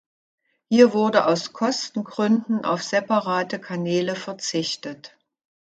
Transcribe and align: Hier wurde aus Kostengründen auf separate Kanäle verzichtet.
Hier 0.67 0.93
wurde 0.95 1.27
aus 1.27 1.53
Kostengründen 1.53 2.65
auf 2.65 2.81
separate 2.81 3.59
Kanäle 3.59 4.15
verzichtet. 4.15 5.15